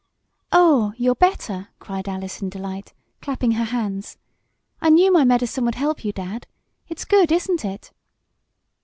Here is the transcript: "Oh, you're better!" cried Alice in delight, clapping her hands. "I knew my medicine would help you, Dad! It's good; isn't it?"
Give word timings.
"Oh, 0.51 0.93
you're 0.97 1.13
better!" 1.13 1.67
cried 1.77 2.09
Alice 2.09 2.41
in 2.41 2.49
delight, 2.49 2.91
clapping 3.21 3.51
her 3.51 3.65
hands. 3.65 4.17
"I 4.81 4.89
knew 4.89 5.11
my 5.11 5.23
medicine 5.23 5.63
would 5.65 5.75
help 5.75 6.03
you, 6.03 6.11
Dad! 6.11 6.47
It's 6.87 7.05
good; 7.05 7.31
isn't 7.31 7.63
it?" 7.63 7.91